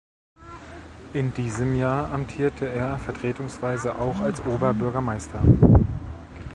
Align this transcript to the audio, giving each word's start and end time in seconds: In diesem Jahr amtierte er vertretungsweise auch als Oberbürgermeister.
In 1.13 1.31
diesem 1.35 1.75
Jahr 1.75 2.11
amtierte 2.11 2.67
er 2.67 2.97
vertretungsweise 2.97 3.99
auch 3.99 4.17
als 4.19 4.43
Oberbürgermeister. 4.43 5.43